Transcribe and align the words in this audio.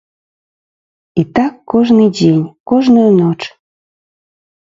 І 1.23 1.25
так 1.39 1.53
кожны 1.73 2.05
дзень, 2.17 2.41
кожную 2.71 3.05
ноч. 3.19 3.37